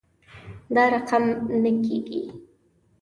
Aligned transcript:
دا 0.75 0.83
رقم 0.93 1.23
نه 1.63 1.71
کیږي 1.83 2.21